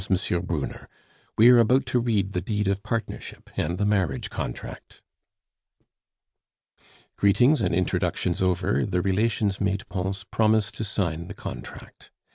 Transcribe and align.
Brunner. 0.41 0.89
We 1.37 1.51
are 1.51 1.59
about 1.59 1.85
to 1.85 1.99
read 1.99 2.31
the 2.31 2.41
deed 2.41 2.67
of 2.67 2.81
partnership 2.81 3.51
and 3.55 3.77
the 3.77 3.85
marriage 3.85 4.31
contract." 4.31 5.03
Greetings 7.17 7.61
and 7.61 7.75
introductions 7.75 8.41
over, 8.41 8.83
the 8.83 9.03
relations 9.03 9.61
made 9.61 9.87
Pons 9.89 10.23
promise 10.23 10.71
to 10.71 10.83
sign 10.83 11.27
the 11.27 11.35
contract. 11.35 12.09